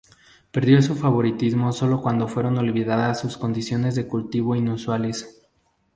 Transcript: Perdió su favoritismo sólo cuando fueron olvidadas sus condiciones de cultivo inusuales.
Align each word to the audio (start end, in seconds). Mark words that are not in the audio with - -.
Perdió 0.49 0.81
su 0.81 0.95
favoritismo 0.95 1.71
sólo 1.71 2.01
cuando 2.01 2.27
fueron 2.27 2.57
olvidadas 2.57 3.19
sus 3.19 3.37
condiciones 3.37 3.93
de 3.93 4.07
cultivo 4.07 4.55
inusuales. 4.55 5.47